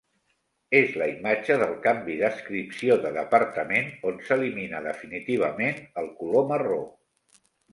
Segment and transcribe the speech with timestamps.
[0.77, 6.81] És la imatge del canvi d'adscripció de departament, on s'elimina definitivament el color marró.